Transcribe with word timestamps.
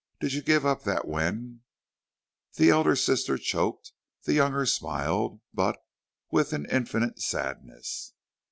Did 0.19 0.33
you 0.33 0.41
give 0.41 0.65
up 0.65 0.81
that 0.85 1.07
when" 1.07 1.61
The 2.57 2.71
elder 2.71 2.95
sister 2.95 3.37
choked; 3.37 3.91
the 4.23 4.33
younger 4.33 4.65
smiled, 4.65 5.41
but 5.53 5.77
with 6.31 6.53
an 6.53 6.65
infinite 6.71 7.19
sadness. 7.19 8.13